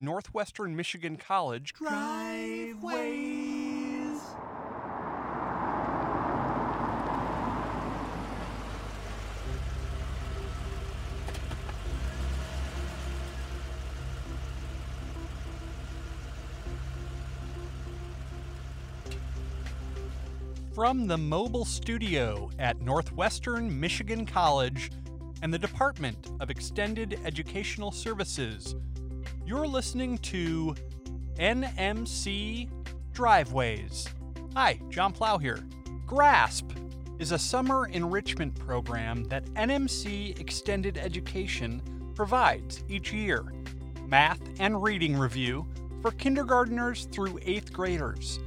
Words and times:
Northwestern 0.00 0.76
Michigan 0.76 1.16
College 1.16 1.72
Driveways. 1.72 3.36
from 20.74 21.06
the 21.06 21.16
mobile 21.16 21.64
studio 21.64 22.50
at 22.58 22.78
Northwestern 22.82 23.80
Michigan 23.80 24.26
College 24.26 24.90
and 25.40 25.50
the 25.52 25.58
Department 25.58 26.32
of 26.38 26.50
Extended 26.50 27.18
Educational 27.24 27.90
Services. 27.90 28.74
You're 29.46 29.68
listening 29.68 30.18
to 30.18 30.74
NMC 31.38 32.68
Driveways. 33.12 34.08
Hi, 34.56 34.80
John 34.88 35.12
Plow 35.12 35.38
here. 35.38 35.64
GRASP 36.04 36.72
is 37.20 37.30
a 37.30 37.38
summer 37.38 37.86
enrichment 37.86 38.58
program 38.58 39.22
that 39.26 39.44
NMC 39.54 40.40
Extended 40.40 40.98
Education 40.98 41.80
provides 42.16 42.82
each 42.88 43.12
year. 43.12 43.44
Math 44.04 44.40
and 44.58 44.82
reading 44.82 45.16
review 45.16 45.64
for 46.02 46.10
kindergarteners 46.10 47.08
through 47.12 47.38
eighth 47.46 47.72
graders. 47.72 48.40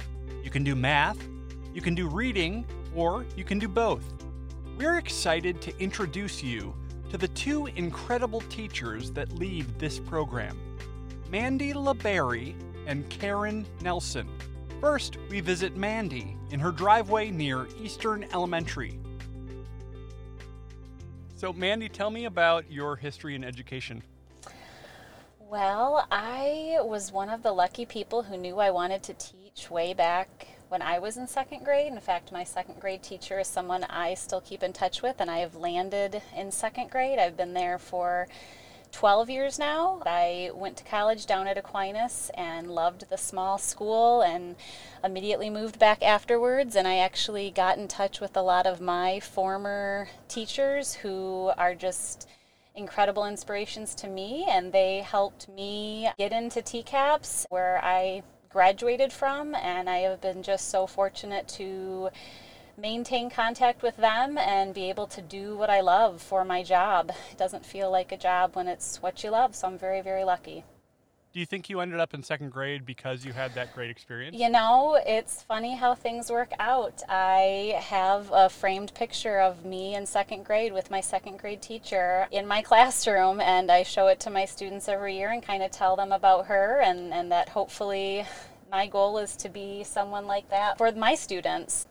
You 0.44 0.50
can 0.50 0.64
do 0.64 0.76
math, 0.76 1.26
you 1.72 1.80
can 1.80 1.94
do 1.94 2.08
reading, 2.08 2.66
or 2.94 3.24
you 3.38 3.44
can 3.44 3.58
do 3.58 3.68
both. 3.68 4.04
We're 4.76 4.98
excited 4.98 5.62
to 5.62 5.82
introduce 5.82 6.42
you 6.42 6.74
to 7.08 7.16
the 7.16 7.28
two 7.28 7.68
incredible 7.68 8.42
teachers 8.50 9.10
that 9.12 9.32
lead 9.38 9.64
this 9.78 9.98
program 9.98 10.60
Mandy 11.30 11.72
LeBerry 11.72 12.56
and 12.88 13.08
Karen 13.08 13.64
Nelson. 13.82 14.28
First, 14.80 15.16
we 15.28 15.40
visit 15.40 15.76
Mandy 15.76 16.36
in 16.50 16.58
her 16.58 16.72
driveway 16.72 17.30
near 17.30 17.68
Eastern 17.80 18.26
Elementary. 18.32 18.98
So, 21.36 21.52
Mandy, 21.52 21.88
tell 21.88 22.10
me 22.10 22.24
about 22.24 22.68
your 22.68 22.96
history 22.96 23.36
in 23.36 23.44
education. 23.44 24.02
Well, 25.38 26.04
I 26.10 26.78
was 26.80 27.12
one 27.12 27.30
of 27.30 27.44
the 27.44 27.52
lucky 27.52 27.86
people 27.86 28.24
who 28.24 28.36
knew 28.36 28.58
I 28.58 28.72
wanted 28.72 29.04
to 29.04 29.14
teach 29.14 29.70
way 29.70 29.94
back 29.94 30.48
when 30.68 30.82
I 30.82 30.98
was 30.98 31.16
in 31.16 31.28
second 31.28 31.64
grade. 31.64 31.92
In 31.92 32.00
fact, 32.00 32.32
my 32.32 32.42
second 32.42 32.80
grade 32.80 33.04
teacher 33.04 33.38
is 33.38 33.46
someone 33.46 33.84
I 33.84 34.14
still 34.14 34.40
keep 34.40 34.64
in 34.64 34.72
touch 34.72 35.00
with, 35.00 35.20
and 35.20 35.30
I 35.30 35.38
have 35.38 35.54
landed 35.54 36.22
in 36.36 36.50
second 36.50 36.90
grade. 36.90 37.20
I've 37.20 37.36
been 37.36 37.54
there 37.54 37.78
for 37.78 38.26
12 38.92 39.30
years 39.30 39.58
now. 39.58 40.02
I 40.04 40.50
went 40.54 40.76
to 40.78 40.84
college 40.84 41.26
down 41.26 41.46
at 41.46 41.58
Aquinas 41.58 42.30
and 42.34 42.70
loved 42.70 43.08
the 43.08 43.16
small 43.16 43.58
school 43.58 44.22
and 44.22 44.56
immediately 45.02 45.50
moved 45.50 45.78
back 45.78 46.02
afterwards. 46.02 46.76
And 46.76 46.86
I 46.86 46.98
actually 46.98 47.50
got 47.50 47.78
in 47.78 47.88
touch 47.88 48.20
with 48.20 48.36
a 48.36 48.42
lot 48.42 48.66
of 48.66 48.80
my 48.80 49.20
former 49.20 50.08
teachers 50.28 50.94
who 50.94 51.52
are 51.56 51.74
just 51.74 52.28
incredible 52.74 53.24
inspirations 53.24 53.94
to 53.96 54.08
me 54.08 54.46
and 54.48 54.72
they 54.72 55.00
helped 55.00 55.48
me 55.48 56.08
get 56.18 56.32
into 56.32 56.60
TCAPS 56.60 57.46
where 57.50 57.84
I 57.84 58.22
graduated 58.48 59.12
from 59.12 59.54
and 59.54 59.88
I 59.88 59.98
have 59.98 60.20
been 60.20 60.42
just 60.42 60.70
so 60.70 60.86
fortunate 60.86 61.46
to 61.48 62.10
maintain 62.80 63.30
contact 63.30 63.82
with 63.82 63.96
them 63.96 64.38
and 64.38 64.74
be 64.74 64.88
able 64.88 65.06
to 65.08 65.22
do 65.22 65.56
what 65.56 65.70
I 65.70 65.80
love 65.80 66.22
for 66.22 66.44
my 66.44 66.62
job. 66.62 67.12
It 67.30 67.38
doesn't 67.38 67.66
feel 67.66 67.90
like 67.90 68.12
a 68.12 68.16
job 68.16 68.56
when 68.56 68.68
it's 68.68 69.02
what 69.02 69.22
you 69.22 69.30
love, 69.30 69.54
so 69.54 69.68
I'm 69.68 69.78
very, 69.78 70.00
very 70.00 70.24
lucky. 70.24 70.64
Do 71.32 71.38
you 71.38 71.46
think 71.46 71.70
you 71.70 71.78
ended 71.78 72.00
up 72.00 72.12
in 72.12 72.24
second 72.24 72.50
grade 72.50 72.84
because 72.84 73.24
you 73.24 73.32
had 73.32 73.54
that 73.54 73.72
great 73.72 73.88
experience? 73.88 74.36
You 74.36 74.48
know, 74.48 74.98
it's 75.06 75.42
funny 75.42 75.76
how 75.76 75.94
things 75.94 76.28
work 76.28 76.50
out. 76.58 77.02
I 77.08 77.78
have 77.78 78.28
a 78.34 78.48
framed 78.48 78.92
picture 78.94 79.38
of 79.38 79.64
me 79.64 79.94
in 79.94 80.06
second 80.06 80.44
grade 80.44 80.72
with 80.72 80.90
my 80.90 81.00
second 81.00 81.38
grade 81.38 81.62
teacher 81.62 82.26
in 82.32 82.48
my 82.48 82.62
classroom, 82.70 83.40
and 83.40 83.70
I 83.70 83.84
show 83.84 84.08
it 84.08 84.18
to 84.20 84.30
my 84.30 84.44
students 84.44 84.88
every 84.88 85.16
year 85.16 85.30
and 85.30 85.40
kind 85.40 85.62
of 85.62 85.70
tell 85.70 85.94
them 85.94 86.10
about 86.10 86.46
her, 86.46 86.80
and, 86.80 87.14
and 87.14 87.30
that 87.30 87.50
hopefully 87.50 88.26
my 88.68 88.88
goal 88.88 89.18
is 89.18 89.36
to 89.36 89.48
be 89.48 89.84
someone 89.84 90.26
like 90.26 90.50
that 90.50 90.78
for 90.78 90.90
my 90.90 91.14
students. 91.14 91.86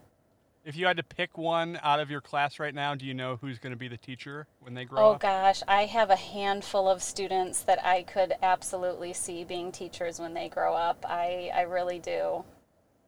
If 0.69 0.75
you 0.75 0.85
had 0.85 0.97
to 0.97 1.03
pick 1.03 1.35
one 1.35 1.80
out 1.81 2.00
of 2.00 2.12
your 2.12 2.22
class 2.22 2.59
right 2.59 2.75
now, 2.75 2.94
do 2.94 3.03
you 3.03 3.16
know 3.16 3.40
who's 3.41 3.57
going 3.57 3.72
to 3.72 3.75
be 3.75 3.88
the 3.88 3.97
teacher 3.97 4.46
when 4.59 4.75
they 4.75 4.85
grow 4.85 5.02
oh, 5.02 5.09
up? 5.13 5.16
Oh 5.16 5.18
gosh, 5.18 5.63
I 5.68 5.85
have 5.85 6.12
a 6.12 6.16
handful 6.16 6.88
of 6.88 7.02
students 7.02 7.63
that 7.63 7.84
I 7.84 8.03
could 8.03 8.35
absolutely 8.44 9.13
see 9.13 9.44
being 9.44 9.72
teachers 9.72 10.19
when 10.19 10.35
they 10.35 10.47
grow 10.47 10.75
up. 10.75 11.03
I, 11.09 11.50
I 11.56 11.62
really 11.62 11.97
do. 11.97 12.44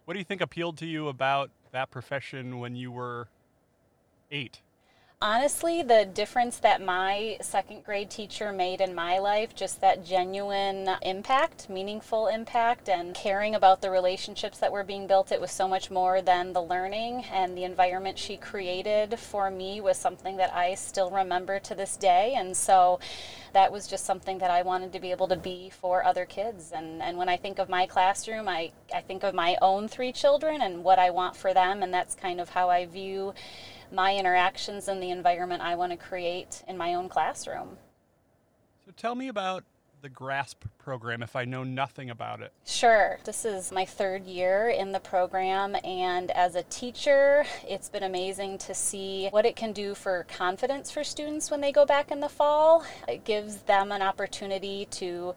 What 0.06 0.16
do 0.16 0.18
you 0.18 0.26
think 0.26 0.42
appealed 0.42 0.76
to 0.80 0.88
you 0.88 1.08
about 1.08 1.52
that 1.72 1.92
profession 1.92 2.58
when 2.58 2.76
you 2.76 2.92
were 2.92 3.28
eight? 4.32 4.62
Honestly, 5.22 5.84
the 5.84 6.04
difference 6.04 6.58
that 6.60 6.82
my 6.82 7.38
second 7.42 7.84
grade 7.84 8.10
teacher 8.10 8.52
made 8.52 8.82
in 8.82 8.96
my 8.96 9.20
life, 9.20 9.54
just 9.54 9.80
that 9.82 10.04
genuine 10.04 10.90
impact, 11.04 11.70
meaningful 11.70 12.28
impact, 12.28 12.90
and 12.90 13.14
caring 13.14 13.54
about 13.54 13.82
the 13.82 13.92
relationships 13.92 14.58
that 14.58 14.72
were 14.72 14.84
being 14.84 15.06
built, 15.06 15.32
it 15.32 15.40
was 15.40 15.52
so 15.52 15.68
much 15.68 15.92
more 15.92 16.22
than 16.22 16.54
the 16.54 16.62
learning 16.62 17.24
and 17.32 17.56
the 17.56 17.64
environment 17.64 18.18
she 18.18 18.36
created 18.36 19.20
for 19.20 19.52
me 19.52 19.80
was 19.80 19.98
something 19.98 20.38
that 20.38 20.54
I 20.56 20.74
still 20.74 21.12
remember 21.12 21.60
to 21.60 21.76
this 21.76 21.98
day. 21.98 22.34
And 22.36 22.58
so 22.58 23.00
that 23.54 23.72
was 23.72 23.88
just 23.88 24.06
something 24.06 24.40
that 24.40 24.50
I 24.50 24.64
wanted 24.64 24.92
to 24.94 25.00
be 25.00 25.12
able 25.12 25.28
to 25.28 25.36
be 25.36 25.70
for 25.70 26.04
other 26.04 26.26
kids. 26.26 26.72
And, 26.74 27.02
and 27.02 27.18
when 27.18 27.30
I 27.30 27.38
think 27.38 27.60
of 27.60 27.70
my 27.70 27.86
classroom, 27.86 28.48
I, 28.48 28.72
I 28.94 29.02
think 29.02 29.24
of 29.24 29.36
my 29.36 29.58
own 29.62 29.88
three 29.88 30.12
children 30.12 30.62
and 30.62 30.84
what 30.84 30.98
I 30.98 31.12
want 31.12 31.36
for 31.36 31.54
them, 31.54 31.84
and 31.84 31.94
that's 31.94 32.16
kind 32.16 32.42
of 32.42 32.50
how 32.50 32.70
I 32.70 32.86
view 32.86 33.34
my 33.92 34.16
interactions 34.16 34.88
and 34.88 35.02
the 35.02 35.12
environment 35.12 35.62
I 35.62 35.76
want 35.76 35.92
to 35.92 35.98
create 35.98 36.64
in 36.68 36.78
my 36.78 36.94
own 36.94 37.10
classroom. 37.10 37.78
So 38.86 38.92
tell 38.96 39.16
me 39.16 39.28
about 39.28 39.64
the 40.02 40.10
GRASP 40.10 40.66
program 40.80 41.22
if 41.22 41.36
I 41.36 41.46
know 41.46 41.64
nothing 41.64 42.10
about 42.10 42.42
it? 42.42 42.52
Sure. 42.66 43.20
This 43.24 43.46
is 43.46 43.72
my 43.72 43.86
third 43.86 44.26
year 44.26 44.70
in 44.70 44.92
the 44.92 45.00
program, 45.00 45.78
and 45.84 46.32
as 46.32 46.56
a 46.56 46.64
teacher, 46.64 47.46
it's 47.68 47.90
been 47.90 48.04
amazing 48.04 48.58
to 48.60 48.74
see 48.74 49.28
what 49.30 49.46
it 49.46 49.56
can 49.56 49.74
do 49.74 49.94
for 49.94 50.26
confidence 50.28 50.90
for 50.90 51.04
students 51.04 51.52
when 51.52 51.62
they 51.62 51.72
go 51.72 51.86
back 51.86 52.12
in 52.12 52.20
the 52.20 52.30
fall. 52.30 52.84
It 53.08 53.26
gives 53.26 53.58
them 53.58 53.92
an 53.92 54.02
opportunity 54.02 54.88
to 54.92 55.36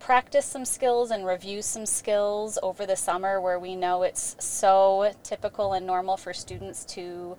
practice 0.00 0.46
some 0.46 0.64
skills 0.64 1.12
and 1.12 1.24
review 1.24 1.62
some 1.62 1.86
skills 1.86 2.58
over 2.60 2.84
the 2.84 2.96
summer 2.96 3.40
where 3.40 3.60
we 3.60 3.76
know 3.76 4.02
it's 4.02 4.34
so 4.40 5.14
typical 5.22 5.74
and 5.74 5.86
normal 5.86 6.16
for 6.16 6.32
students 6.32 6.84
to 6.86 7.36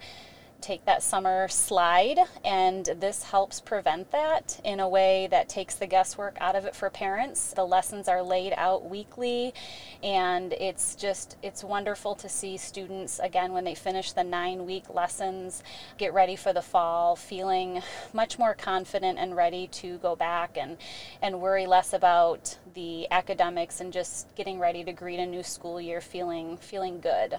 take 0.64 0.86
that 0.86 1.04
summer 1.04 1.48
slide, 1.50 2.18
and 2.46 2.86
this 2.98 3.24
helps 3.24 3.60
prevent 3.60 4.10
that 4.12 4.62
in 4.64 4.80
a 4.80 4.88
way 4.88 5.28
that 5.30 5.50
takes 5.50 5.76
the 5.76 5.86
guesswork 5.86 6.38
out 6.40 6.56
of 6.56 6.64
it 6.66 6.74
for 6.74 6.90
parents. 6.90 7.54
The 7.54 7.66
lessons 7.66 8.08
are 8.08 8.24
laid 8.24 8.54
out 8.56 8.90
weekly, 8.90 9.54
and 10.02 10.54
it's 10.54 10.96
just 10.96 11.36
it's 11.44 11.64
wonderful 11.64 12.16
to 12.16 12.30
see 12.30 12.56
students 12.56 13.20
again 13.20 13.52
when 13.52 13.66
they 13.66 13.76
finish 13.76 14.14
the 14.14 14.24
nine 14.24 14.66
week 14.66 14.90
lessons 14.90 15.64
get 15.98 16.14
ready 16.14 16.38
for 16.38 16.54
the 16.54 16.62
fall, 16.62 17.18
feeling 17.18 17.82
much 18.14 18.40
more 18.40 18.54
confident 18.54 19.20
and 19.20 19.36
ready 19.36 19.68
to 19.68 19.98
go 19.98 20.16
back 20.16 20.58
and 20.58 20.78
and 21.22 21.42
worry 21.42 21.68
less 21.68 21.92
about 21.92 22.58
the 22.74 23.06
academics 23.12 23.82
and 23.82 23.92
just 23.92 24.34
getting 24.36 24.60
ready 24.60 24.84
to 24.86 24.94
greet 24.94 25.20
a 25.20 25.26
new 25.26 25.44
school 25.44 25.82
year 25.82 26.00
feeling 26.00 26.56
feeling 26.56 27.02
good. 27.02 27.36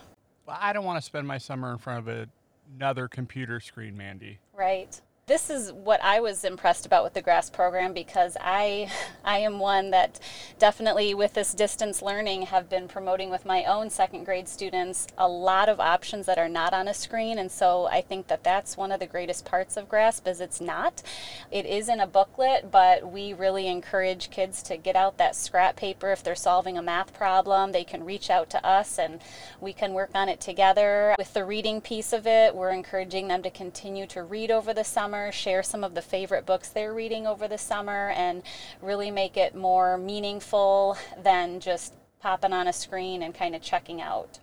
Well, 0.47 0.59
I 0.61 0.75
don't 0.75 0.85
want 0.85 0.99
to 0.99 1.03
spend 1.03 1.27
my 1.27 1.39
summer 1.39 1.73
in 1.73 1.79
front 1.79 2.01
of 2.01 2.09
a 2.09 2.29
another 2.77 3.09
computer 3.09 3.61
screen, 3.61 3.97
Mandy. 3.97 4.39
Right 4.53 5.01
this 5.27 5.49
is 5.49 5.73
what 5.73 6.03
I 6.05 6.21
was 6.21 6.45
impressed 6.45 6.85
about 6.85 7.03
with 7.03 7.15
the 7.15 7.23
GRASP 7.23 7.55
program 7.55 7.95
because 7.95 8.37
I 8.41 8.91
I 9.25 9.39
am 9.39 9.59
one 9.59 9.91
that 9.91 10.21
definitely 10.59 11.15
with 11.15 11.33
this 11.33 11.55
distance 11.55 12.03
learning 12.03 12.43
have 12.43 12.69
been 12.69 12.89
promoting 12.89 13.31
with 13.31 13.47
my 13.47 13.65
own 13.65 13.89
second 13.89 14.25
grade 14.25 14.49
students 14.49 15.07
a 15.17 15.27
lot 15.27 15.71
of 15.71 15.81
options 15.81 16.27
that 16.27 16.37
are 16.37 16.49
not 16.49 16.75
on 16.75 16.89
a 16.89 16.95
screen. 16.95 17.39
And 17.39 17.51
so 17.51 17.87
I 17.87 18.03
think 18.03 18.27
that 18.27 18.45
that's 18.45 18.77
one 18.77 18.93
of 18.93 19.01
the 19.01 19.07
greatest 19.07 19.47
parts 19.47 19.79
of 19.79 19.89
GRASP 19.89 20.29
is 20.29 20.41
it's 20.43 20.61
not. 20.61 21.03
It 21.51 21.65
is 21.65 21.89
in 21.89 22.01
a 22.01 22.07
booklet 22.07 22.71
but 22.71 23.11
we 23.11 23.33
really 23.33 23.67
encourage 23.67 24.31
kids 24.31 24.63
to 24.65 24.77
get 24.77 24.95
out 24.95 25.17
that 25.17 25.37
scrap 25.37 25.77
paper. 25.77 26.13
If 26.13 26.23
they're 26.23 26.35
solving 26.35 26.77
a 26.77 26.83
math 26.83 27.15
problem 27.15 27.73
they 27.73 27.85
can 27.85 28.05
reach 28.05 28.29
out 28.29 28.51
to 28.51 28.67
us 28.67 28.99
and 28.99 29.21
we 29.59 29.73
can 29.73 29.95
work 29.95 30.11
on 30.15 30.29
it 30.29 30.41
together. 30.43 31.15
With 31.17 31.33
the 31.33 31.47
reading 31.47 31.81
piece 31.81 32.13
of 32.13 32.27
it 32.27 32.55
we're 32.55 32.73
encouraging 32.73 33.29
them 33.29 33.43
to 33.43 33.51
continue 33.51 34.07
to 34.09 34.23
read 34.23 34.51
over 34.51 34.75
the 34.75 34.85
summer 34.85 35.14
summer, 35.15 35.31
share 35.31 35.63
some 35.63 35.85
of 35.85 35.95
the 35.95 36.03
favorite 36.03 36.45
books 36.45 36.71
they're 36.71 36.93
reading 36.93 37.25
over 37.25 37.47
the 37.47 37.57
summer, 37.57 38.11
and 38.17 38.43
really 38.83 39.13
make 39.13 39.37
it 39.37 39.55
more 39.55 39.97
meaningful 39.97 40.97
than 41.23 41.61
just 41.61 41.95
popping 42.21 42.53
on 42.53 42.67
a 42.67 42.73
screen 42.73 43.23
and 43.23 43.33
kind 43.33 43.55
of 43.55 43.63
checking 43.63 44.03
out. 44.03 44.41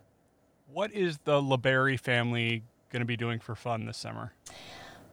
What 0.71 0.93
is 0.93 1.17
the 1.25 1.41
LeBerry 1.41 1.99
family 1.99 2.63
going 2.89 3.01
to 3.01 3.05
be 3.05 3.17
doing 3.17 3.39
for 3.39 3.53
fun 3.53 3.85
this 3.85 3.97
summer? 3.97 4.31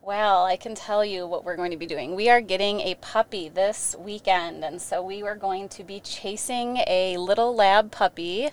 Well, 0.00 0.44
I 0.44 0.56
can 0.56 0.76
tell 0.76 1.04
you 1.04 1.26
what 1.26 1.44
we're 1.44 1.56
going 1.56 1.72
to 1.72 1.76
be 1.76 1.86
doing. 1.86 2.14
We 2.14 2.30
are 2.30 2.40
getting 2.40 2.80
a 2.80 2.94
puppy 2.94 3.48
this 3.48 3.96
weekend, 3.98 4.64
and 4.64 4.80
so 4.80 5.02
we 5.02 5.22
are 5.24 5.34
going 5.34 5.68
to 5.70 5.82
be 5.82 5.98
chasing 5.98 6.78
a 6.86 7.16
little 7.16 7.52
lab 7.52 7.90
puppy 7.90 8.50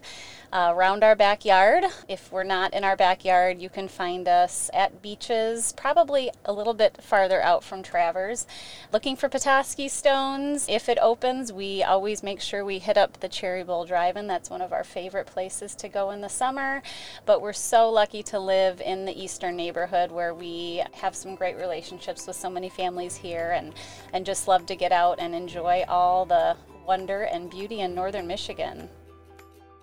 around 0.56 1.04
our 1.04 1.18
backyard. 1.18 1.84
If 2.08 2.32
we're 2.32 2.44
not 2.44 2.74
in 2.74 2.86
our 2.86 2.96
backyard, 2.96 3.62
you 3.62 3.68
can 3.70 3.90
find 3.90 4.26
us 4.26 4.70
at 4.74 5.02
beaches, 5.02 5.74
probably 5.76 6.32
a 6.46 6.54
little 6.54 6.74
bit 6.74 7.04
farther 7.04 7.42
out 7.42 7.62
from 7.62 7.84
Traverse, 7.84 8.48
looking 8.94 9.18
for 9.18 9.28
Petoskey 9.28 9.90
stones. 9.90 10.68
If 10.70 10.88
it 10.88 10.98
opens, 11.02 11.52
we 11.52 11.84
always 11.84 12.24
make 12.24 12.40
sure 12.40 12.64
we 12.64 12.80
hit 12.80 12.98
up 12.98 13.20
the 13.20 13.28
Cherry 13.28 13.66
Bowl 13.66 13.84
Drive-In. 13.84 14.28
That's 14.28 14.50
one 14.50 14.62
of 14.62 14.72
our 14.72 14.86
favorite 14.86 15.28
places 15.28 15.76
to 15.76 15.90
go 15.90 16.12
in 16.12 16.22
the 16.22 16.30
summer. 16.30 16.82
But 17.26 17.42
we're 17.42 17.52
so 17.52 17.90
lucky 17.90 18.24
to 18.24 18.40
live 18.40 18.80
in 18.80 19.04
the 19.04 19.22
eastern 19.22 19.58
neighborhood 19.58 20.10
where 20.10 20.34
we 20.34 20.82
have 20.94 21.16
some 21.16 21.36
great 21.36 21.58
relationships 21.58 22.28
with 22.28 22.38
so 22.38 22.50
many 22.50 22.70
families 22.70 23.18
here 23.18 23.52
and, 23.52 23.74
and 24.14 24.26
just 24.26 24.48
love 24.48 24.66
to 24.68 24.76
get 24.78 24.94
out 24.94 25.20
and 25.20 25.36
enjoy 25.36 25.84
all 25.90 26.26
the 26.26 26.56
wonder 26.88 27.24
and 27.24 27.50
beauty 27.50 27.82
in 27.82 27.94
northern 27.94 28.26
Michigan. 28.26 28.88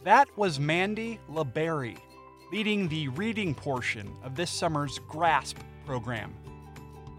That 0.04 0.26
was 0.36 0.58
Mandy 0.58 1.20
LeBerry, 1.30 1.96
leading 2.50 2.88
the 2.88 3.06
reading 3.08 3.54
portion 3.54 4.12
of 4.24 4.34
this 4.34 4.50
summer's 4.50 4.98
GRASP 5.08 5.58
program. 5.86 6.34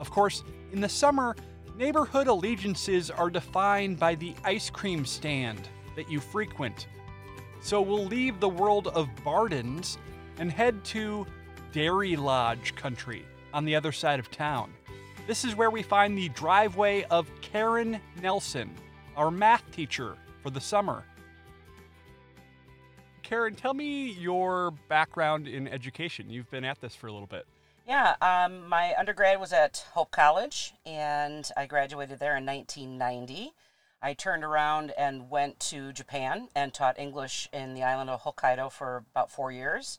Of 0.01 0.11
course, 0.11 0.43
in 0.73 0.81
the 0.81 0.89
summer, 0.89 1.33
neighborhood 1.77 2.27
allegiances 2.27 3.09
are 3.09 3.29
defined 3.29 3.99
by 3.99 4.15
the 4.15 4.35
ice 4.43 4.69
cream 4.69 5.05
stand 5.05 5.69
that 5.95 6.11
you 6.11 6.19
frequent. 6.19 6.87
So 7.61 7.79
we'll 7.79 8.03
leave 8.03 8.41
the 8.41 8.49
world 8.49 8.89
of 8.89 9.07
Bardon's 9.23 9.97
and 10.37 10.51
head 10.51 10.83
to 10.85 11.25
Dairy 11.71 12.17
Lodge 12.17 12.75
country 12.75 13.23
on 13.53 13.63
the 13.63 13.77
other 13.77 13.93
side 13.93 14.19
of 14.19 14.29
town. 14.29 14.73
This 15.25 15.45
is 15.45 15.55
where 15.55 15.71
we 15.71 15.83
find 15.83 16.17
the 16.17 16.27
driveway 16.29 17.03
of 17.03 17.31
Karen 17.39 18.01
Nelson, 18.21 18.69
our 19.15 19.31
math 19.31 19.63
teacher 19.71 20.17
for 20.41 20.49
the 20.49 20.59
summer. 20.59 21.05
Karen, 23.33 23.55
tell 23.55 23.73
me 23.73 24.11
your 24.11 24.69
background 24.89 25.47
in 25.47 25.67
education. 25.67 26.29
You've 26.29 26.51
been 26.51 26.63
at 26.63 26.79
this 26.81 26.93
for 26.93 27.07
a 27.07 27.11
little 27.11 27.25
bit. 27.25 27.47
Yeah, 27.87 28.13
um, 28.21 28.69
my 28.69 28.93
undergrad 28.95 29.39
was 29.39 29.51
at 29.51 29.87
Hope 29.93 30.11
College, 30.11 30.75
and 30.85 31.49
I 31.57 31.65
graduated 31.65 32.19
there 32.19 32.37
in 32.37 32.45
1990. 32.45 33.53
I 34.03 34.13
turned 34.13 34.43
around 34.43 34.91
and 34.99 35.31
went 35.31 35.59
to 35.61 35.91
Japan 35.93 36.49
and 36.55 36.75
taught 36.75 36.99
English 36.99 37.49
in 37.51 37.73
the 37.73 37.81
island 37.81 38.11
of 38.11 38.21
Hokkaido 38.21 38.71
for 38.71 39.03
about 39.09 39.31
four 39.31 39.51
years. 39.51 39.97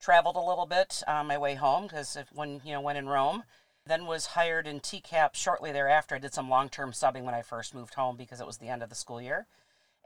Traveled 0.00 0.36
a 0.36 0.40
little 0.40 0.66
bit 0.66 1.02
on 1.08 1.26
my 1.26 1.36
way 1.36 1.56
home 1.56 1.88
because 1.88 2.16
when 2.32 2.60
you 2.64 2.70
know 2.70 2.80
when 2.80 2.96
in 2.96 3.08
Rome, 3.08 3.42
then 3.84 4.06
was 4.06 4.26
hired 4.26 4.68
in 4.68 4.78
TCAP 4.78 5.34
shortly 5.34 5.72
thereafter. 5.72 6.14
I 6.14 6.18
did 6.18 6.34
some 6.34 6.48
long-term 6.48 6.92
subbing 6.92 7.24
when 7.24 7.34
I 7.34 7.42
first 7.42 7.74
moved 7.74 7.94
home 7.94 8.16
because 8.16 8.40
it 8.40 8.46
was 8.46 8.58
the 8.58 8.68
end 8.68 8.84
of 8.84 8.90
the 8.90 8.94
school 8.94 9.20
year 9.20 9.48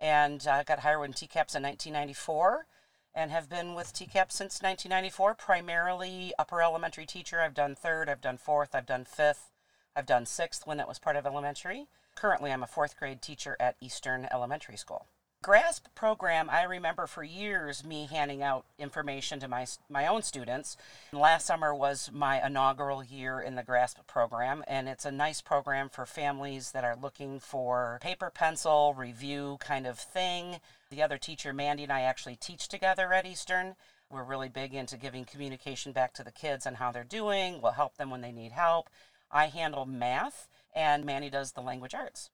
and 0.00 0.46
uh, 0.46 0.62
got 0.62 0.80
hired 0.80 1.04
in 1.04 1.12
TCAPS 1.12 1.56
in 1.56 1.62
1994 1.62 2.66
and 3.14 3.30
have 3.30 3.48
been 3.48 3.74
with 3.74 3.92
TCAP 3.92 4.30
since 4.30 4.62
1994, 4.62 5.34
primarily 5.34 6.32
upper 6.38 6.62
elementary 6.62 7.06
teacher. 7.06 7.40
I've 7.40 7.54
done 7.54 7.74
third, 7.74 8.08
I've 8.08 8.20
done 8.20 8.38
fourth, 8.38 8.74
I've 8.74 8.86
done 8.86 9.04
fifth, 9.04 9.50
I've 9.96 10.06
done 10.06 10.26
sixth 10.26 10.66
when 10.66 10.76
that 10.78 10.88
was 10.88 10.98
part 10.98 11.16
of 11.16 11.26
elementary. 11.26 11.86
Currently, 12.14 12.52
I'm 12.52 12.62
a 12.62 12.66
fourth 12.66 12.96
grade 12.96 13.20
teacher 13.20 13.56
at 13.58 13.76
Eastern 13.80 14.28
Elementary 14.30 14.76
School. 14.76 15.06
GRASP 15.42 15.94
program, 15.94 16.50
I 16.50 16.64
remember 16.64 17.06
for 17.06 17.24
years 17.24 17.82
me 17.82 18.06
handing 18.10 18.42
out 18.42 18.66
information 18.78 19.40
to 19.40 19.48
my, 19.48 19.66
my 19.88 20.06
own 20.06 20.20
students. 20.20 20.76
Last 21.14 21.46
summer 21.46 21.74
was 21.74 22.10
my 22.12 22.44
inaugural 22.46 23.02
year 23.02 23.40
in 23.40 23.54
the 23.54 23.62
GRASP 23.62 24.06
program, 24.06 24.62
and 24.68 24.86
it's 24.86 25.06
a 25.06 25.10
nice 25.10 25.40
program 25.40 25.88
for 25.88 26.04
families 26.04 26.72
that 26.72 26.84
are 26.84 26.94
looking 26.94 27.40
for 27.40 27.98
paper, 28.02 28.28
pencil, 28.28 28.92
review 28.92 29.56
kind 29.60 29.86
of 29.86 29.98
thing. 29.98 30.60
The 30.90 31.02
other 31.02 31.16
teacher, 31.16 31.54
Mandy, 31.54 31.84
and 31.84 31.92
I 31.92 32.02
actually 32.02 32.36
teach 32.36 32.68
together 32.68 33.10
at 33.10 33.24
Eastern. 33.24 33.76
We're 34.10 34.24
really 34.24 34.50
big 34.50 34.74
into 34.74 34.98
giving 34.98 35.24
communication 35.24 35.92
back 35.92 36.12
to 36.14 36.22
the 36.22 36.32
kids 36.32 36.66
on 36.66 36.74
how 36.74 36.92
they're 36.92 37.02
doing. 37.02 37.62
We'll 37.62 37.72
help 37.72 37.96
them 37.96 38.10
when 38.10 38.20
they 38.20 38.32
need 38.32 38.52
help. 38.52 38.90
I 39.32 39.46
handle 39.46 39.86
math, 39.86 40.48
and 40.74 41.06
Mandy 41.06 41.30
does 41.30 41.52
the 41.52 41.62
language 41.62 41.94
arts. 41.94 42.28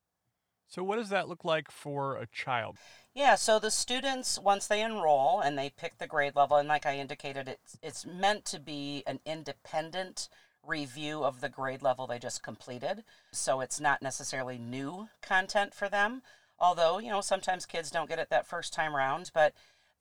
So, 0.68 0.82
what 0.82 0.96
does 0.96 1.10
that 1.10 1.28
look 1.28 1.44
like 1.44 1.70
for 1.70 2.16
a 2.16 2.26
child? 2.26 2.76
Yeah, 3.14 3.34
so 3.36 3.58
the 3.58 3.70
students, 3.70 4.38
once 4.38 4.66
they 4.66 4.82
enroll 4.82 5.40
and 5.40 5.56
they 5.56 5.70
pick 5.70 5.98
the 5.98 6.06
grade 6.06 6.36
level, 6.36 6.58
and 6.58 6.68
like 6.68 6.84
I 6.84 6.98
indicated, 6.98 7.48
it's, 7.48 7.78
it's 7.82 8.04
meant 8.04 8.44
to 8.46 8.60
be 8.60 9.02
an 9.06 9.20
independent 9.24 10.28
review 10.66 11.24
of 11.24 11.40
the 11.40 11.48
grade 11.48 11.82
level 11.82 12.06
they 12.06 12.18
just 12.18 12.42
completed. 12.42 13.04
So 13.32 13.60
it's 13.60 13.80
not 13.80 14.02
necessarily 14.02 14.58
new 14.58 15.08
content 15.22 15.72
for 15.72 15.88
them. 15.88 16.22
Although, 16.58 16.98
you 16.98 17.10
know, 17.10 17.20
sometimes 17.20 17.66
kids 17.66 17.90
don't 17.90 18.08
get 18.08 18.18
it 18.18 18.30
that 18.30 18.46
first 18.46 18.72
time 18.72 18.96
around, 18.96 19.30
but 19.32 19.54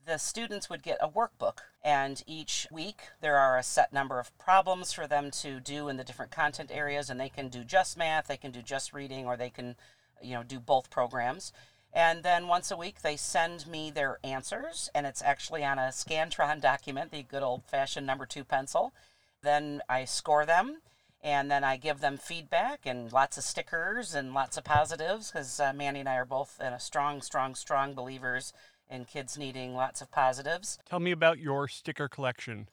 the 0.06 0.18
students 0.18 0.70
would 0.70 0.84
get 0.84 0.98
a 1.02 1.10
workbook. 1.10 1.60
And 1.84 2.24
each 2.26 2.68
week 2.72 3.02
there 3.22 3.38
are 3.38 3.58
a 3.58 3.64
set 3.64 3.92
number 3.92 4.20
of 4.20 4.36
problems 4.38 4.94
for 4.94 5.08
them 5.08 5.32
to 5.42 5.60
do 5.60 5.90
in 5.90 5.98
the 5.98 6.04
different 6.04 6.32
content 6.32 6.72
areas, 6.74 7.10
and 7.10 7.20
they 7.20 7.30
can 7.30 7.50
do 7.50 7.64
just 7.64 7.98
math, 7.98 8.28
they 8.28 8.38
can 8.38 8.52
do 8.52 8.62
just 8.62 8.94
reading, 8.94 9.26
or 9.26 9.36
they 9.36 9.50
can 9.50 9.76
you 10.22 10.34
know, 10.34 10.44
do 10.44 10.60
both 10.60 10.90
programs. 10.90 11.52
And 11.94 12.24
then 12.24 12.48
once 12.48 12.72
a 12.72 12.78
week, 12.78 13.02
they 13.02 13.16
send 13.16 13.68
me 13.68 13.90
their 13.90 14.20
answers, 14.24 14.90
and 14.94 15.06
it's 15.06 15.22
actually 15.22 15.64
on 15.64 15.80
a 15.80 15.94
Scantron 15.94 16.60
document, 16.62 17.12
the 17.12 17.24
good 17.24 17.44
old 17.44 17.64
fashioned 17.66 18.06
number 18.06 18.26
two 18.26 18.44
pencil. 18.44 18.94
Then 19.42 19.82
I 19.88 20.04
score 20.06 20.46
them, 20.46 20.82
and 21.24 21.50
then 21.50 21.64
I 21.64 21.78
give 21.78 22.02
them 22.02 22.18
feedback 22.18 22.82
and 22.86 23.12
lots 23.12 23.38
of 23.38 23.44
stickers 23.44 24.14
and 24.14 24.34
lots 24.34 24.58
of 24.58 24.64
positives 24.64 25.32
because 25.32 25.60
uh, 25.60 25.72
Mandy 25.74 26.02
and 26.02 26.10
I 26.10 26.18
are 26.18 26.26
both 26.26 26.60
in 26.60 26.74
a 26.74 26.80
strong, 26.80 27.22
strong, 27.22 27.56
strong 27.56 27.94
believers 27.94 28.54
in 28.90 29.06
kids 29.06 29.38
needing 29.38 29.74
lots 29.74 30.02
of 30.02 30.12
positives. 30.12 30.78
Tell 30.86 31.00
me 31.00 31.12
about 31.12 31.40
your 31.40 31.68
sticker 31.68 32.08
collection. 32.08 32.68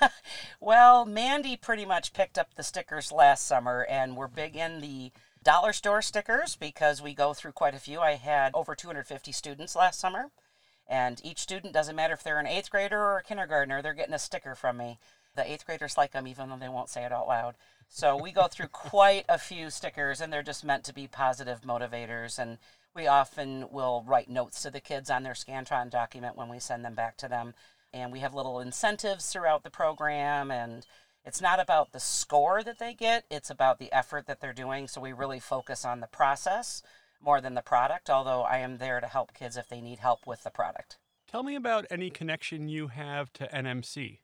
well, 0.60 1.04
Mandy 1.04 1.56
pretty 1.56 1.84
much 1.84 2.12
picked 2.12 2.38
up 2.38 2.54
the 2.54 2.62
stickers 2.62 3.12
last 3.12 3.46
summer, 3.46 3.84
and 3.90 4.16
we're 4.16 4.28
big 4.28 4.56
in 4.56 4.80
the 4.80 5.12
dollar 5.48 5.72
store 5.72 6.02
stickers 6.02 6.56
because 6.56 7.00
we 7.00 7.14
go 7.14 7.32
through 7.32 7.52
quite 7.52 7.72
a 7.72 7.78
few. 7.78 8.00
I 8.00 8.16
had 8.16 8.50
over 8.52 8.74
250 8.74 9.32
students 9.32 9.74
last 9.74 9.98
summer, 9.98 10.26
and 10.86 11.22
each 11.24 11.38
student 11.38 11.72
doesn't 11.72 11.96
matter 11.96 12.12
if 12.12 12.22
they're 12.22 12.38
an 12.38 12.46
eighth 12.46 12.70
grader 12.70 13.00
or 13.00 13.16
a 13.16 13.22
kindergartner, 13.22 13.80
they're 13.80 13.94
getting 13.94 14.12
a 14.12 14.18
sticker 14.18 14.54
from 14.54 14.76
me. 14.76 14.98
The 15.36 15.50
eighth 15.50 15.64
graders 15.64 15.96
like 15.96 16.12
them 16.12 16.26
even 16.26 16.50
though 16.50 16.58
they 16.58 16.68
won't 16.68 16.90
say 16.90 17.02
it 17.02 17.12
out 17.12 17.28
loud. 17.28 17.54
So 17.88 18.14
we 18.14 18.30
go 18.30 18.46
through 18.46 18.66
quite 18.72 19.24
a 19.26 19.38
few 19.38 19.70
stickers, 19.70 20.20
and 20.20 20.30
they're 20.30 20.42
just 20.42 20.66
meant 20.66 20.84
to 20.84 20.92
be 20.92 21.06
positive 21.06 21.62
motivators. 21.62 22.38
And 22.38 22.58
we 22.94 23.06
often 23.06 23.70
will 23.70 24.04
write 24.06 24.28
notes 24.28 24.60
to 24.64 24.70
the 24.70 24.80
kids 24.80 25.08
on 25.08 25.22
their 25.22 25.32
Scantron 25.32 25.88
document 25.88 26.36
when 26.36 26.50
we 26.50 26.58
send 26.58 26.84
them 26.84 26.94
back 26.94 27.16
to 27.16 27.28
them. 27.28 27.54
And 27.94 28.12
we 28.12 28.18
have 28.18 28.34
little 28.34 28.60
incentives 28.60 29.32
throughout 29.32 29.62
the 29.62 29.70
program 29.70 30.50
and 30.50 30.84
it's 31.24 31.40
not 31.40 31.60
about 31.60 31.92
the 31.92 32.00
score 32.00 32.62
that 32.62 32.78
they 32.78 32.94
get, 32.94 33.24
it's 33.30 33.50
about 33.50 33.78
the 33.78 33.92
effort 33.92 34.26
that 34.26 34.40
they're 34.40 34.52
doing. 34.52 34.88
So 34.88 35.00
we 35.00 35.12
really 35.12 35.40
focus 35.40 35.84
on 35.84 36.00
the 36.00 36.06
process 36.06 36.82
more 37.20 37.40
than 37.40 37.54
the 37.54 37.62
product, 37.62 38.08
although 38.08 38.42
I 38.42 38.58
am 38.58 38.78
there 38.78 39.00
to 39.00 39.06
help 39.06 39.34
kids 39.34 39.56
if 39.56 39.68
they 39.68 39.80
need 39.80 39.98
help 39.98 40.26
with 40.26 40.44
the 40.44 40.50
product. 40.50 40.96
Tell 41.30 41.42
me 41.42 41.54
about 41.54 41.86
any 41.90 42.10
connection 42.10 42.68
you 42.68 42.88
have 42.88 43.32
to 43.34 43.48
NMC. 43.48 44.18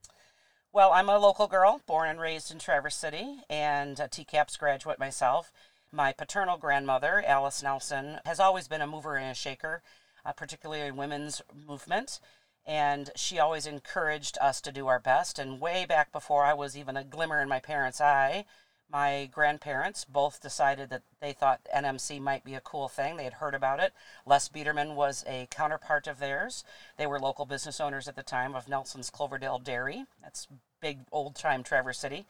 Well, 0.72 0.92
I'm 0.92 1.08
a 1.08 1.18
local 1.18 1.46
girl, 1.46 1.82
born 1.86 2.08
and 2.08 2.20
raised 2.20 2.50
in 2.50 2.58
Traverse 2.58 2.96
City, 2.96 3.40
and 3.48 4.00
a 4.00 4.08
TCAPS 4.08 4.58
graduate 4.58 4.98
myself. 4.98 5.52
My 5.92 6.12
paternal 6.12 6.56
grandmother, 6.56 7.22
Alice 7.26 7.62
Nelson, 7.62 8.18
has 8.24 8.40
always 8.40 8.66
been 8.66 8.80
a 8.80 8.86
mover 8.86 9.16
and 9.16 9.30
a 9.30 9.34
shaker, 9.34 9.82
uh, 10.24 10.32
particularly 10.32 10.80
in 10.80 10.96
women's 10.96 11.42
movement 11.54 12.18
and 12.66 13.10
she 13.14 13.38
always 13.38 13.66
encouraged 13.66 14.38
us 14.40 14.60
to 14.62 14.72
do 14.72 14.86
our 14.86 14.98
best. 14.98 15.38
And 15.38 15.60
way 15.60 15.84
back 15.86 16.12
before 16.12 16.44
I 16.44 16.54
was 16.54 16.76
even 16.76 16.96
a 16.96 17.04
glimmer 17.04 17.40
in 17.40 17.48
my 17.48 17.60
parents' 17.60 18.00
eye, 18.00 18.44
my 18.90 19.28
grandparents 19.32 20.04
both 20.04 20.40
decided 20.40 20.90
that 20.90 21.02
they 21.20 21.32
thought 21.32 21.66
NMC 21.74 22.20
might 22.20 22.44
be 22.44 22.54
a 22.54 22.60
cool 22.60 22.88
thing. 22.88 23.16
They 23.16 23.24
had 23.24 23.34
heard 23.34 23.54
about 23.54 23.80
it. 23.80 23.92
Les 24.24 24.48
Biederman 24.48 24.94
was 24.94 25.24
a 25.26 25.48
counterpart 25.50 26.06
of 26.06 26.18
theirs. 26.18 26.64
They 26.96 27.06
were 27.06 27.18
local 27.18 27.44
business 27.44 27.80
owners 27.80 28.08
at 28.08 28.16
the 28.16 28.22
time 28.22 28.54
of 28.54 28.68
Nelson's 28.68 29.10
Cloverdale 29.10 29.58
Dairy. 29.58 30.04
That's 30.22 30.48
big 30.80 31.00
old 31.10 31.34
time 31.34 31.62
Traverse 31.62 31.98
City 31.98 32.26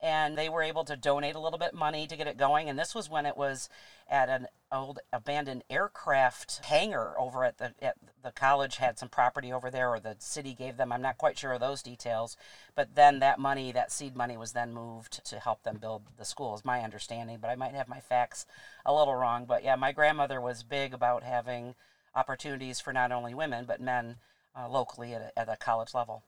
and 0.00 0.38
they 0.38 0.48
were 0.48 0.62
able 0.62 0.84
to 0.84 0.96
donate 0.96 1.34
a 1.34 1.40
little 1.40 1.58
bit 1.58 1.74
money 1.74 2.06
to 2.06 2.16
get 2.16 2.26
it 2.26 2.36
going. 2.36 2.68
And 2.68 2.78
this 2.78 2.94
was 2.94 3.10
when 3.10 3.26
it 3.26 3.36
was 3.36 3.68
at 4.08 4.28
an 4.28 4.46
old 4.70 5.00
abandoned 5.12 5.64
aircraft 5.68 6.64
hangar 6.64 7.14
over 7.18 7.44
at 7.44 7.58
the 7.58 7.74
at 7.82 7.96
the 8.22 8.30
college 8.30 8.76
had 8.76 8.98
some 8.98 9.08
property 9.08 9.52
over 9.52 9.70
there, 9.70 9.88
or 9.90 10.00
the 10.00 10.16
city 10.18 10.54
gave 10.54 10.76
them. 10.76 10.92
I'm 10.92 11.02
not 11.02 11.18
quite 11.18 11.38
sure 11.38 11.52
of 11.52 11.60
those 11.60 11.82
details, 11.82 12.36
but 12.74 12.94
then 12.94 13.18
that 13.20 13.38
money, 13.38 13.72
that 13.72 13.92
seed 13.92 14.16
money, 14.16 14.36
was 14.36 14.52
then 14.52 14.72
moved 14.72 15.24
to 15.24 15.38
help 15.40 15.62
them 15.62 15.78
build 15.78 16.02
the 16.16 16.24
school. 16.24 16.54
Is 16.54 16.64
my 16.64 16.80
understanding, 16.82 17.38
but 17.40 17.50
I 17.50 17.56
might 17.56 17.74
have 17.74 17.88
my 17.88 18.00
facts 18.00 18.46
a 18.84 18.94
little 18.94 19.14
wrong. 19.14 19.46
But 19.46 19.64
yeah, 19.64 19.76
my 19.76 19.92
grandmother 19.92 20.40
was 20.40 20.62
big 20.62 20.94
about 20.94 21.22
having 21.22 21.74
opportunities 22.14 22.80
for 22.80 22.92
not 22.92 23.12
only 23.12 23.34
women 23.34 23.64
but 23.66 23.80
men 23.80 24.16
uh, 24.58 24.68
locally 24.68 25.14
at 25.14 25.22
a, 25.22 25.38
at 25.38 25.48
a 25.48 25.56
college 25.56 25.94
level. 25.94 26.22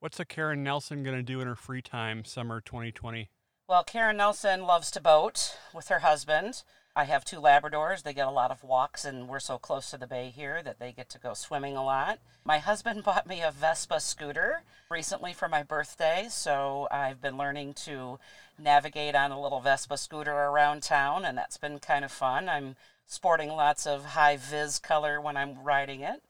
What's 0.00 0.18
a 0.18 0.24
Karen 0.24 0.62
Nelson 0.62 1.02
going 1.02 1.16
to 1.16 1.22
do 1.22 1.42
in 1.42 1.46
her 1.46 1.54
free 1.54 1.82
time 1.82 2.24
summer 2.24 2.62
2020? 2.62 3.28
Well, 3.68 3.84
Karen 3.84 4.16
Nelson 4.16 4.62
loves 4.62 4.90
to 4.92 5.00
boat 5.00 5.58
with 5.74 5.88
her 5.88 5.98
husband. 5.98 6.62
I 6.96 7.04
have 7.04 7.22
two 7.22 7.38
Labradors. 7.38 8.02
They 8.02 8.14
get 8.14 8.26
a 8.26 8.30
lot 8.30 8.50
of 8.50 8.64
walks, 8.64 9.04
and 9.04 9.28
we're 9.28 9.40
so 9.40 9.58
close 9.58 9.90
to 9.90 9.98
the 9.98 10.06
bay 10.06 10.32
here 10.34 10.62
that 10.62 10.78
they 10.78 10.92
get 10.92 11.10
to 11.10 11.18
go 11.18 11.34
swimming 11.34 11.76
a 11.76 11.84
lot. 11.84 12.18
My 12.46 12.56
husband 12.56 13.04
bought 13.04 13.26
me 13.26 13.42
a 13.42 13.50
Vespa 13.50 14.00
scooter 14.00 14.62
recently 14.90 15.34
for 15.34 15.50
my 15.50 15.62
birthday, 15.62 16.28
so 16.30 16.88
I've 16.90 17.20
been 17.20 17.36
learning 17.36 17.74
to 17.84 18.18
navigate 18.58 19.14
on 19.14 19.32
a 19.32 19.40
little 19.40 19.60
Vespa 19.60 19.98
scooter 19.98 20.32
around 20.32 20.82
town, 20.82 21.26
and 21.26 21.36
that's 21.36 21.58
been 21.58 21.78
kind 21.78 22.06
of 22.06 22.10
fun. 22.10 22.48
I'm 22.48 22.76
sporting 23.04 23.50
lots 23.50 23.86
of 23.86 24.06
high 24.06 24.38
vis 24.38 24.78
color 24.78 25.20
when 25.20 25.36
I'm 25.36 25.62
riding 25.62 26.00
it. 26.00 26.22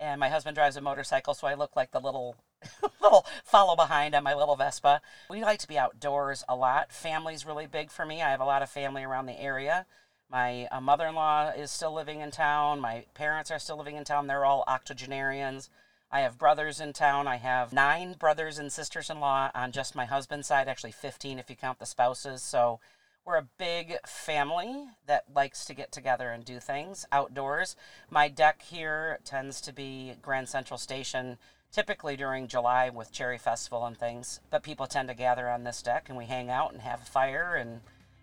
And 0.00 0.18
my 0.18 0.30
husband 0.30 0.54
drives 0.54 0.78
a 0.78 0.80
motorcycle, 0.80 1.34
so 1.34 1.46
I 1.46 1.52
look 1.52 1.76
like 1.76 1.90
the 1.90 2.00
little 2.00 2.36
little 3.00 3.26
follow 3.44 3.76
behind 3.76 4.14
on 4.14 4.24
my 4.24 4.34
little 4.34 4.56
Vespa. 4.56 5.00
We 5.30 5.42
like 5.42 5.58
to 5.60 5.68
be 5.68 5.78
outdoors 5.78 6.44
a 6.48 6.56
lot. 6.56 6.92
Family's 6.92 7.46
really 7.46 7.66
big 7.66 7.90
for 7.90 8.04
me. 8.04 8.22
I 8.22 8.30
have 8.30 8.40
a 8.40 8.44
lot 8.44 8.62
of 8.62 8.70
family 8.70 9.04
around 9.04 9.26
the 9.26 9.40
area. 9.40 9.86
My 10.30 10.66
uh, 10.66 10.80
mother 10.80 11.06
in 11.06 11.14
law 11.14 11.50
is 11.50 11.70
still 11.70 11.94
living 11.94 12.20
in 12.20 12.30
town. 12.30 12.80
My 12.80 13.04
parents 13.14 13.50
are 13.50 13.58
still 13.58 13.78
living 13.78 13.96
in 13.96 14.04
town. 14.04 14.26
They're 14.26 14.44
all 14.44 14.64
octogenarians. 14.66 15.70
I 16.10 16.20
have 16.20 16.38
brothers 16.38 16.80
in 16.80 16.92
town. 16.92 17.26
I 17.26 17.36
have 17.36 17.72
nine 17.72 18.14
brothers 18.14 18.58
and 18.58 18.72
sisters 18.72 19.10
in 19.10 19.20
law 19.20 19.50
on 19.54 19.72
just 19.72 19.94
my 19.94 20.04
husband's 20.04 20.48
side, 20.48 20.68
actually 20.68 20.92
15 20.92 21.38
if 21.38 21.48
you 21.48 21.56
count 21.56 21.78
the 21.78 21.86
spouses. 21.86 22.42
So 22.42 22.80
we're 23.24 23.36
a 23.36 23.48
big 23.58 23.96
family 24.06 24.84
that 25.06 25.24
likes 25.34 25.66
to 25.66 25.74
get 25.74 25.92
together 25.92 26.30
and 26.30 26.44
do 26.44 26.60
things 26.60 27.06
outdoors. 27.12 27.76
My 28.10 28.28
deck 28.28 28.62
here 28.62 29.18
tends 29.24 29.60
to 29.62 29.72
be 29.72 30.14
Grand 30.22 30.48
Central 30.48 30.78
Station 30.78 31.36
typically 31.72 32.16
during 32.16 32.48
July 32.48 32.90
with 32.90 33.12
Cherry 33.12 33.38
Festival 33.38 33.84
and 33.84 33.96
things. 33.96 34.40
But 34.50 34.62
people 34.62 34.86
tend 34.86 35.08
to 35.08 35.14
gather 35.14 35.48
on 35.48 35.64
this 35.64 35.82
deck 35.82 36.08
and 36.08 36.16
we 36.16 36.26
hang 36.26 36.50
out 36.50 36.72
and 36.72 36.82
have 36.82 37.02
a 37.02 37.06
fire 37.06 37.54
and 37.54 37.80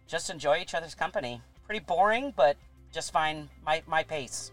just 0.07 0.29
enjoy 0.29 0.59
each 0.59 0.73
other's 0.73 0.95
company. 0.95 1.41
Pretty 1.65 1.83
boring, 1.83 2.33
but 2.35 2.57
just 2.91 3.11
find 3.11 3.49
my, 3.65 3.81
my 3.87 4.03
pace. 4.03 4.51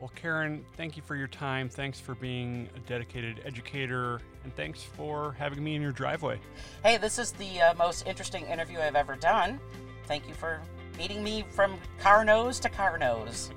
Well, 0.00 0.10
Karen, 0.16 0.64
thank 0.76 0.96
you 0.96 1.02
for 1.02 1.14
your 1.14 1.28
time. 1.28 1.68
Thanks 1.68 2.00
for 2.00 2.16
being 2.16 2.68
a 2.74 2.80
dedicated 2.88 3.40
educator, 3.44 4.20
and 4.42 4.52
thanks 4.56 4.82
for 4.82 5.36
having 5.38 5.62
me 5.62 5.76
in 5.76 5.82
your 5.82 5.92
driveway. 5.92 6.40
Hey, 6.82 6.96
this 6.96 7.20
is 7.20 7.30
the 7.30 7.60
uh, 7.60 7.74
most 7.74 8.04
interesting 8.04 8.44
interview 8.46 8.80
I've 8.80 8.96
ever 8.96 9.14
done. 9.14 9.60
Thank 10.06 10.26
you 10.26 10.34
for 10.34 10.60
meeting 10.98 11.22
me 11.22 11.44
from 11.50 11.78
car 12.00 12.24
nose 12.24 12.58
to 12.60 12.68
car 12.68 12.98
nose. 12.98 13.52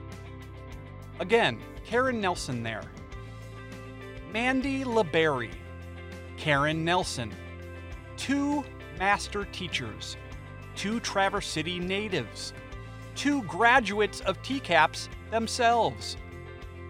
Again, 1.20 1.60
Karen 1.84 2.22
Nelson 2.22 2.62
there. 2.62 2.84
Mandy 4.32 4.84
LeBerry, 4.84 5.50
Karen 6.36 6.84
Nelson, 6.84 7.32
two 8.16 8.62
master 8.96 9.44
teachers, 9.46 10.16
two 10.76 11.00
Traverse 11.00 11.48
City 11.48 11.80
natives, 11.80 12.52
two 13.16 13.42
graduates 13.42 14.20
of 14.20 14.40
TCAPS 14.42 15.08
themselves, 15.32 16.16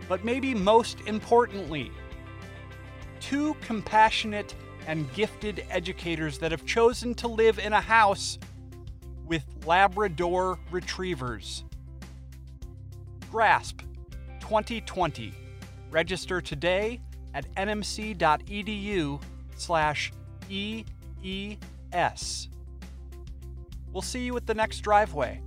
but 0.07 0.23
maybe 0.23 0.55
most 0.55 1.01
importantly, 1.07 1.91
two 3.21 3.55
compassionate 3.63 4.55
and 4.87 5.11
gifted 5.15 5.65
educators 5.71 6.37
that 6.39 6.51
have 6.51 6.67
chosen 6.67 7.15
to 7.15 7.29
live 7.29 7.59
in 7.59 7.73
a 7.73 7.81
house 7.81 8.39
with 9.25 9.45
Labrador 9.65 10.59
retrievers. 10.71 11.65
GRASP 13.31 13.81
2020. 14.41 15.33
Register 15.91 16.41
today 16.41 17.01
at 17.35 17.53
nmc.edu 17.55 19.23
slash 19.57 20.13
EES. 20.49 22.49
We'll 23.93 24.03
see 24.03 24.21
you 24.21 24.37
at 24.37 24.47
the 24.47 24.55
next 24.55 24.81
driveway. 24.81 25.43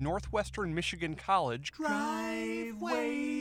Northwestern 0.00 0.74
Michigan 0.74 1.14
College 1.14 1.72
Driveway. 1.72 3.39